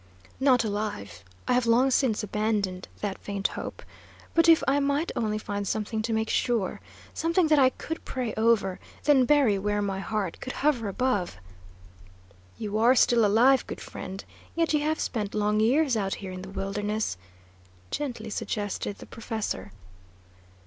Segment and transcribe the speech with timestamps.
[0.39, 3.83] "Not alive; I have long since abandoned that faint hope.
[4.33, 6.81] But if I might only find something to make sure,
[7.13, 11.37] something that I could pray over, then bury where my heart could hover above"
[12.63, 14.25] "You are still alive, good friend,
[14.55, 17.15] yet you have spent long years out here in the wilderness,"
[17.91, 19.71] gently suggested the professor.